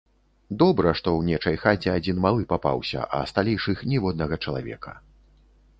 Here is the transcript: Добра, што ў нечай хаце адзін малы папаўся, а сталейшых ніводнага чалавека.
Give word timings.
Добра, 0.61 0.93
што 0.99 1.13
ў 1.15 1.21
нечай 1.33 1.57
хаце 1.65 1.93
адзін 1.99 2.23
малы 2.25 2.49
папаўся, 2.55 3.05
а 3.19 3.21
сталейшых 3.35 3.77
ніводнага 3.95 4.35
чалавека. 4.47 4.99